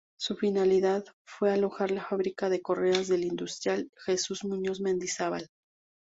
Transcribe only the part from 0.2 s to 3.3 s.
finalidad fue alojar la fábrica de correas del